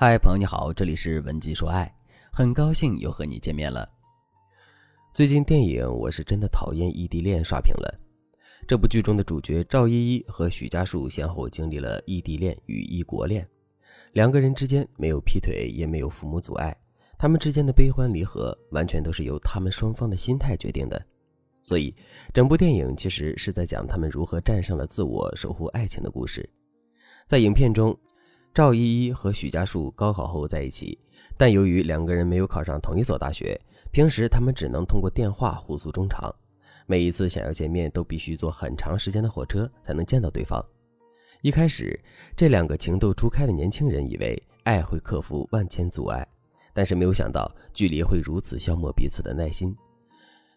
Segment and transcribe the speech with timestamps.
[0.00, 1.92] 嗨，朋友你好，这里是文姬说爱，
[2.32, 3.84] 很高兴又和你见面了。
[5.12, 8.00] 最近电影《我是真的讨厌异地恋》刷屏了。
[8.68, 13.44] 这部剧中的主角赵依依和许家树先后经历了异地恋与异国恋，
[14.12, 16.76] 两个人之间没有劈腿，也没有父母阻碍，
[17.18, 21.04] 他们之间的悲欢离合完全都是由他们双方的心态决定的。
[21.60, 21.92] 所以，
[22.32, 26.48] 整部电影其实是在讲他们如何战胜了自我，守护爱情的故事。
[27.26, 27.98] 在影片中。
[28.58, 30.98] 赵依依和许家树高考后在一起，
[31.36, 33.56] 但由于两个人没有考上同一所大学，
[33.92, 36.34] 平时他们只能通过电话互诉衷肠。
[36.84, 40.60] 每一次想要见面，都必须坐很长时间的火车才能见到对方。
[41.40, 41.96] 一开始，
[42.34, 46.26] 这两个情窦初开的年轻人以为爱会克服万千阻碍，
[46.74, 49.72] 但是没有想到距离会如此消磨彼此的耐心。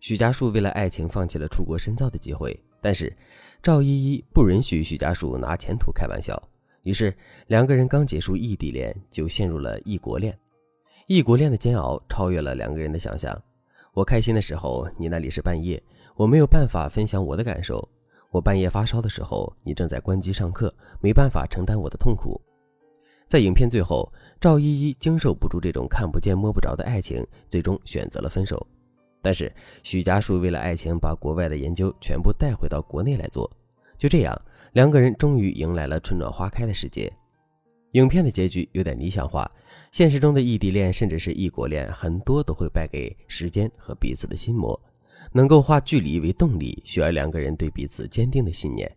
[0.00, 3.14] 许家树为了爱情放弃了出国深造的机会，但是
[3.62, 6.42] 赵依依不允许许家树拿前途开玩笑。
[6.82, 7.14] 于是，
[7.46, 10.36] 两个人刚结束异地恋，就陷入了异国恋。
[11.06, 13.40] 异国恋的煎熬超越了两个人的想象。
[13.92, 15.80] 我开心的时候，你那里是半夜，
[16.16, 17.88] 我没有办法分享我的感受。
[18.30, 22.40] 我半夜发烧的时候，你正在关机上课，没办法承担我的痛苦。
[23.28, 28.66] 在影片最后，赵依依经受不住这种看不见摸不着的爱情，最终选择了分手。
[29.20, 29.52] 但是
[29.84, 33.48] 许家树为了爱情，把国外的研究全部带回到国内来做。
[33.98, 34.42] 就这样。
[34.72, 37.12] 两个人终于迎来了春暖花开的时节。
[37.92, 39.50] 影片的结局有点理想化，
[39.90, 44.78] 现实中的异地恋甚至是异国恋，很多都会败给时间和彼此的心魔。
[45.30, 48.90] 能够化距离为动力，需要两个人对彼此坚定的信念。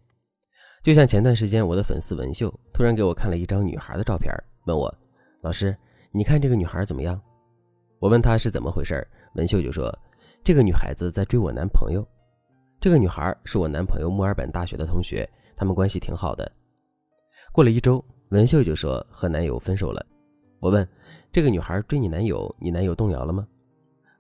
[0.81, 4.33] 就像前段时间，我的粉丝文秀突然给我看了一张女孩的照片，
[4.65, 4.93] 问我
[5.43, 5.75] ：“老师，
[6.11, 7.21] 你看这个女孩怎么样？”
[7.99, 9.93] 我问她是怎么回事，文秀就说
[10.41, 12.07] ：“这个女孩子在追我男朋友。
[12.79, 16.51] 这个女孩是我男朋友墨尔本大学的同学。”他们关系挺好的。
[17.51, 20.05] 过了一周，文秀就说和男友分手了。
[20.59, 20.87] 我问
[21.31, 23.47] 这个女孩追你男友，你男友动摇了吗？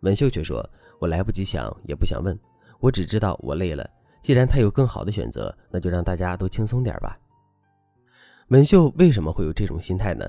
[0.01, 0.67] 文秀却说
[0.99, 2.37] ：“我来不及想，也不想问，
[2.79, 3.89] 我只知道我累了。
[4.21, 7.17] 既然他有更好的选择，那就让大家都轻松点吧。”
[8.49, 10.25] 文秀为什么会有这种心态呢？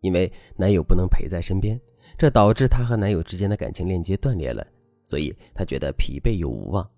[0.00, 1.80] 因为男友不能陪在身边，
[2.18, 4.66] 这导致她和男友之间的感情链接断裂了，
[5.04, 6.88] 所以她觉得疲惫又无望。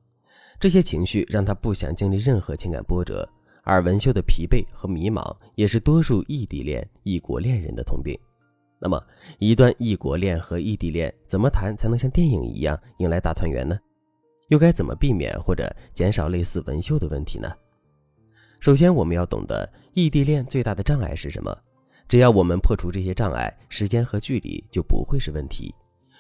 [0.61, 3.27] 这些情绪让他不想经历任何情感波折，
[3.65, 8.15] 而文秀的疲惫和迷茫也是多数异地恋、异国恋人的通病。
[8.79, 9.03] 那么，
[9.39, 13.79] 一段异国恋和异地恋怎么谈才能像电影一样迎来大团圆呢？
[14.49, 17.51] 又该怎么避免或者减少类似文秀的问题呢？
[18.59, 21.57] 首先，我们要懂得异地恋最大的障碍是什么。
[22.07, 25.75] 只要我们破除这些障碍，时间和距离就不会是问题。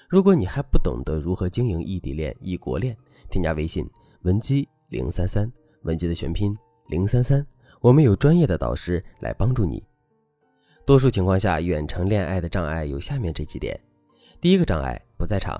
[0.08, 2.96] 如果你还不懂得如何经营异地恋、异国恋，
[3.28, 3.86] 添加微信。
[4.25, 5.50] 文姬零三三，
[5.84, 6.54] 文姬的全拼
[6.88, 7.44] 零三三，
[7.81, 9.82] 我们有专业的导师来帮助你。
[10.84, 13.81] 多数情况下，远程恋爱的障碍有下面这几点：
[14.38, 15.58] 第一个障碍不在场，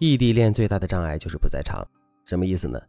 [0.00, 1.86] 异地恋最大的障碍就是不在场。
[2.24, 2.80] 什么意思呢？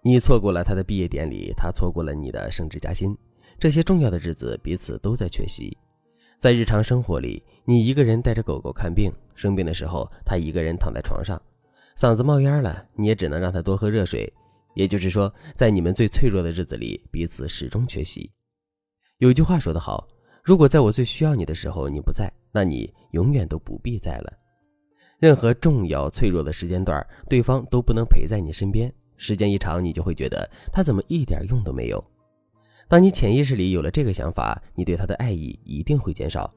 [0.00, 3.18] 你错过了他的毕业典礼，他错过了你的升职加薪，
[3.58, 5.76] 这些重要的日子彼此都在缺席。
[6.38, 11.40] 在日常生活里，你一个人带着狗狗看病，生病的时候他一个人躺在床上。
[11.96, 14.30] 嗓子冒烟了，你也只能让他多喝热水。
[14.74, 18.30] 也就是说，在你们最脆弱的日子里，彼此始终缺席。
[19.16, 20.06] 有句话说得好
[20.44, 24.30] ：“如果在我最需要你的时候你不在，那你永远都不必在了。”
[25.18, 32.04] 任何重要脆弱的时间段，对方都不能陪在你身边，时间一长，你就会觉得他怎么一点用都没有。
[32.86, 36.52] 当你潜意识里有了这个想法，你对他的爱意一定会减少。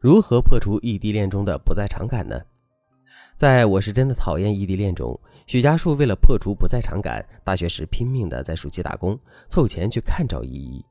[0.00, 2.40] 如何破除异地恋中的不在场感呢？
[3.42, 10.84] 在我是真的讨厌异地恋中，许家树为了破除不在场感，大学时拼命的在暑期打工，凑钱去看赵依依。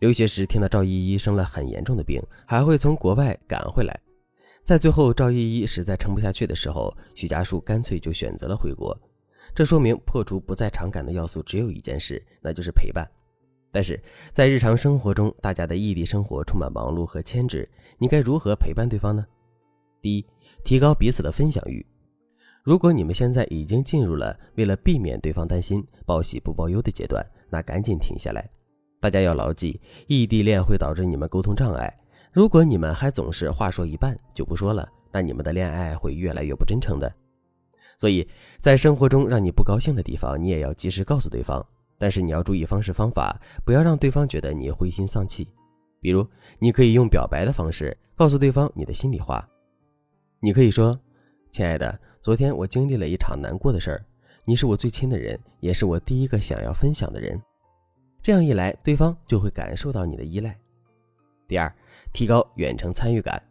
[0.00, 3.96] 留学时听到赵依依生了很严重的病，还会从国外赶回来。
[4.64, 8.92] 在最后赵依依实在撑不下去的时候，许家树干脆就选择了回国。
[9.54, 13.08] 这说明破除不在场感的要素只有一件事，那就是陪伴。
[13.70, 14.02] 但是
[14.32, 19.24] 在日常生活中，大家的异地生活充满忙碌和牵制，你该如何陪伴对方呢？
[20.02, 20.26] 第一。
[20.64, 21.84] 提高彼此的分享欲。
[22.62, 28.48] 如果你们现在已经进入了为了避免对方担心报喜不报忧的阶段，那赶紧停下来。
[29.00, 31.94] 大家要牢记，异地恋会导致你们沟通障碍。
[32.32, 37.14] 如果你们还总是话说一半就不说了，那你们的恋爱会越来越不真诚的。
[37.98, 38.26] 所以
[38.60, 41.64] 在生活中让你不高兴的地方，你也要及时告诉对方。
[41.98, 45.46] 但是你要注意方式方法，不要让对方觉得你灰心丧气。
[46.00, 46.26] 比如，
[46.58, 49.46] 你可以用表白的方式告诉对方你的心里话。
[50.44, 51.00] 你可以说
[51.50, 54.04] ：“亲爱的，昨天我经历了一场难过的事儿，
[54.44, 57.40] 你是我最亲的人，也是我第一个想要分享的人。”
[58.22, 60.54] 这样一来，对方就会感受到你的依赖。
[61.48, 61.74] 第二，
[62.12, 63.42] 提高远程参与感。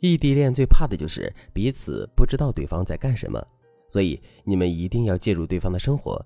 [0.00, 3.40] 异地恋最怕的就是彼此不知道对方在干什么，
[3.88, 6.20] 所以你们一定要介入对方的生活。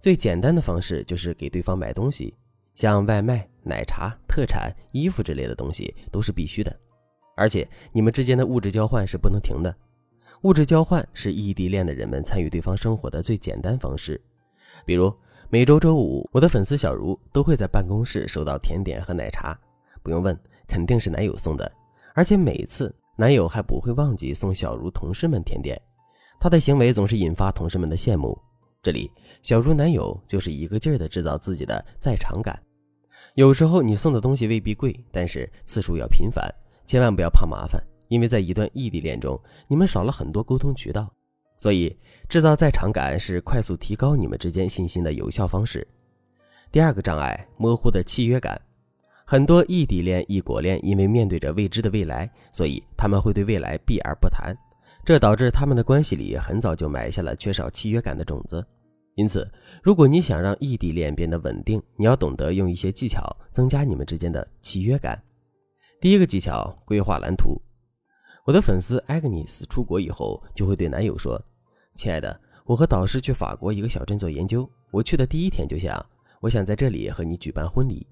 [0.00, 2.34] 最简单的方式就是给对方买东西，
[2.74, 6.74] 像外卖、奶茶、特产、衣服之类的东西都是必须的。
[7.38, 9.74] 而且你们之间的物质交换是不能停的。
[10.42, 14.20] 物质交换是异地恋的人们参与对方生活的最简单方式。
[14.84, 15.12] 比如
[15.48, 19.58] 每周周五，我的粉丝小茹都会在办公室收到甜点和奶茶，
[20.02, 21.70] 不用问，肯定是男友送的，
[22.14, 22.94] 而且每次。
[23.20, 25.76] 男友还不会忘记送小茹同事们甜点，
[26.38, 28.38] 他的行为总是引发同事们的羡慕。
[28.80, 29.10] 这里，
[29.42, 32.56] 小茹男友就是一个劲儿的制造自己的在场感。
[33.34, 36.48] 有时候你送的东西未必贵，但是次数要频繁，
[36.88, 39.38] 千万不要怕麻烦，因为在一段异地恋中，
[39.68, 41.06] 你们少了很多沟通渠道，
[41.58, 41.94] 所以
[42.30, 45.86] 制造在场感是快速提高你们之间信心的有效方式。
[46.72, 48.58] 第二个障碍，模糊的契约感。
[49.26, 54.56] 很多异地恋、异国恋，因为面对着未知的未来，所以他们会对未来避而不谈，
[55.04, 58.66] 这导致他们的关系里很早就埋下了缺少契约感的种子。
[59.14, 59.46] 因此，
[59.82, 65.22] 如果你想让异地恋变得稳定，你要懂得用一些技巧增加你们之间的契约感。
[66.00, 67.60] 第一个技巧：规划蓝图。
[68.44, 71.42] 我的粉丝 Agnes 出国以后，就会对男友说
[71.96, 76.04] ：“亲爱的，我和导师去法国一个小镇做研究，我去的第一天就想，
[76.40, 78.06] 我想在这里和你举办婚礼。”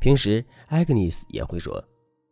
[0.00, 1.82] 平时，Agnes 也会说：“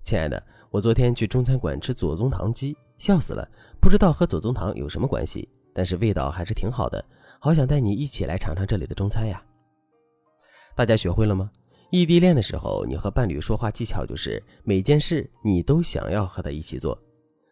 [0.04, 3.46] 亲爱的，我昨天去中餐馆吃左宗棠鸡，笑死了。
[3.78, 7.04] 不知道和左宗棠有什么关系，但是味道还是挺好的。
[7.38, 9.44] 好想带你一起来尝尝这里的中餐呀！”
[10.74, 11.50] 大家学会了吗？
[11.92, 16.98] 异地恋的时候，你和伴侣说话技巧就是每件事你都想要和他一起做。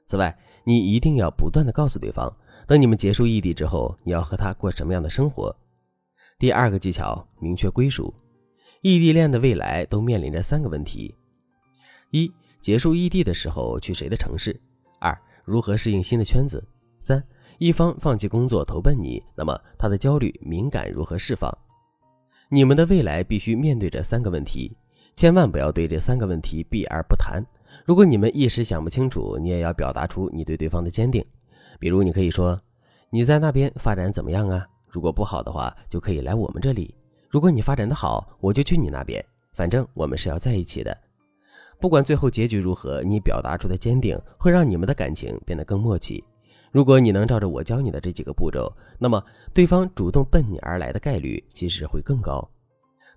[0.06, 0.34] 此外，
[0.64, 2.34] 你一定要不断的告诉对方，
[2.66, 5.54] 等你们结束异地之后，你要和他过什么样的生活。
[6.38, 8.14] 第二个技巧，明确归属。
[8.80, 11.14] 异地恋的未来都面临着三个问题：
[12.10, 12.32] 一、
[12.62, 14.58] 结束异地的时候去谁的城市；
[15.00, 15.14] 二、
[15.44, 16.58] 如何适应新的圈子；
[16.98, 17.22] 三、
[17.58, 21.54] 一方放弃工作投奔你，那么他的焦虑敏感如何释放？
[22.52, 24.76] 你们的未来必须面对这三个问题，
[25.14, 27.40] 千万不要对这三个问题避而不谈。
[27.84, 31.24] 如果你们一时想不清楚，你也要表达出你对对方的坚定。
[31.78, 32.58] 比如，你可以说
[33.08, 34.66] ：“你在那边发展怎么样啊？
[34.88, 36.92] 如果不好的话，就可以来我们这里。”
[37.30, 39.24] 如果你发展的好，我就去你那边。
[39.52, 40.96] 反正我们是要在一起的，
[41.78, 46.24] 不管最后结局如何，你表达出的坚定会让你们的感情变得更默契。
[46.70, 49.22] 如果你能照着我教你的这几个步骤，那么
[49.52, 52.48] 对方主动奔你而来的概率其实会更高。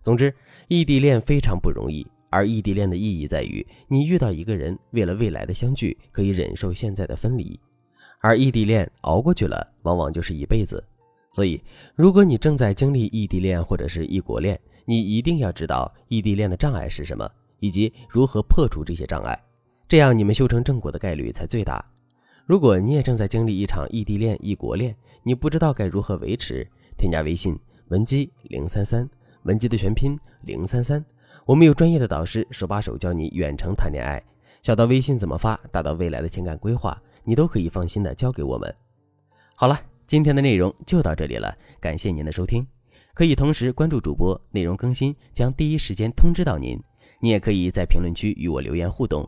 [0.01, 0.33] 总之，
[0.67, 7.59] 异地恋非常不容易，而异地恋的意义在于，你遇到一个人，为了未来的相聚，可以忍受现在的分离，
[8.19, 10.83] 而异地恋熬过去了，往往就是一辈子。
[11.31, 11.61] 所以，
[11.95, 17.29] 如果你正在经历异地恋或者是异国恋，你一定要知道异地恋的障碍是什么，
[17.59, 19.39] 以及如何破除这些障碍，
[19.87, 21.92] 这样你们修成正果的概率才最大。
[22.45, 26.67] 如果你也正在经历一场异地恋、异国恋，你不知道该如何维持，
[26.97, 27.57] 添加微信
[27.87, 29.09] 文姬零三三，
[29.43, 31.03] 文姬的全拼零三三，
[31.45, 34.21] 我们有专业的导师手把手教你远程谈恋爱，
[34.61, 38.75] 小到微信怎么发，大到未来的情感规划，你都可以放心的交给我们。
[39.55, 39.79] 好了。
[40.05, 42.67] 今天的内容就到这里了，感谢您的收听，
[43.13, 46.77] 可以同时关注主播，内容更新将第一时间通知到您。
[47.21, 49.27] 你也可以在评论区与我留言互动，